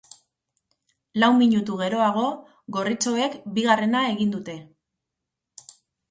[1.23, 2.23] Lau minutu geroago,
[2.77, 4.57] gorritxoek bigarrena egin dute.